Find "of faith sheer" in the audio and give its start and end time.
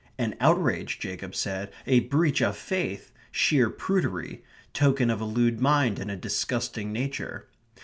2.41-3.69